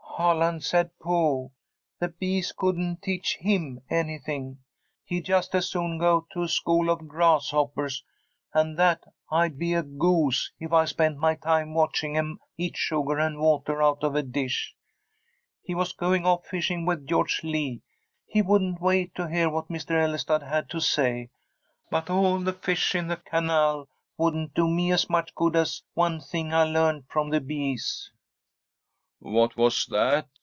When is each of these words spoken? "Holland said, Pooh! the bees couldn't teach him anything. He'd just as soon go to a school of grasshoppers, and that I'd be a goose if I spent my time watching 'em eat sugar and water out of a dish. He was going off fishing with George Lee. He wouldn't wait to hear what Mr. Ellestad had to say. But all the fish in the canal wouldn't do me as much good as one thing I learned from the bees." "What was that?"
"Holland 0.21 0.63
said, 0.63 0.91
Pooh! 0.99 1.49
the 1.97 2.09
bees 2.09 2.51
couldn't 2.55 3.01
teach 3.01 3.37
him 3.37 3.81
anything. 3.89 4.59
He'd 5.03 5.25
just 5.25 5.55
as 5.55 5.67
soon 5.67 5.97
go 5.97 6.27
to 6.31 6.43
a 6.43 6.47
school 6.47 6.91
of 6.91 7.07
grasshoppers, 7.07 8.03
and 8.53 8.77
that 8.77 9.03
I'd 9.31 9.57
be 9.57 9.73
a 9.73 9.81
goose 9.81 10.51
if 10.59 10.71
I 10.71 10.85
spent 10.85 11.17
my 11.17 11.33
time 11.33 11.73
watching 11.73 12.15
'em 12.17 12.37
eat 12.55 12.77
sugar 12.77 13.17
and 13.17 13.39
water 13.39 13.81
out 13.81 14.03
of 14.03 14.13
a 14.13 14.21
dish. 14.21 14.75
He 15.63 15.73
was 15.73 15.91
going 15.91 16.23
off 16.27 16.45
fishing 16.45 16.85
with 16.85 17.07
George 17.07 17.41
Lee. 17.43 17.81
He 18.27 18.43
wouldn't 18.43 18.79
wait 18.79 19.15
to 19.15 19.27
hear 19.27 19.49
what 19.49 19.69
Mr. 19.69 19.99
Ellestad 19.99 20.43
had 20.43 20.69
to 20.69 20.79
say. 20.81 21.31
But 21.89 22.11
all 22.11 22.37
the 22.37 22.53
fish 22.53 22.93
in 22.93 23.07
the 23.07 23.17
canal 23.17 23.87
wouldn't 24.19 24.53
do 24.53 24.67
me 24.67 24.91
as 24.91 25.09
much 25.09 25.33
good 25.33 25.55
as 25.55 25.81
one 25.95 26.21
thing 26.21 26.53
I 26.53 26.63
learned 26.65 27.05
from 27.07 27.31
the 27.31 27.41
bees." 27.41 28.11
"What 29.23 29.55
was 29.55 29.85
that?" 29.91 30.25